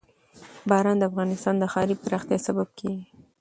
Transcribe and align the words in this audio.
باران 0.69 0.97
د 0.99 1.03
افغانستان 1.09 1.55
د 1.57 1.63
ښاري 1.73 1.95
پراختیا 2.03 2.37
سبب 2.47 2.67
کېږي. 2.79 3.03